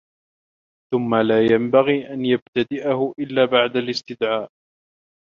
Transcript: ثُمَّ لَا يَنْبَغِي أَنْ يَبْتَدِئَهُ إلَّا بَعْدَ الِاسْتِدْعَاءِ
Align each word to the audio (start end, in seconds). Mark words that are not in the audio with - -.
ثُمَّ 0.93 1.15
لَا 1.15 1.41
يَنْبَغِي 1.45 2.13
أَنْ 2.13 2.25
يَبْتَدِئَهُ 2.25 3.13
إلَّا 3.19 3.45
بَعْدَ 3.45 3.75
الِاسْتِدْعَاءِ 3.77 4.49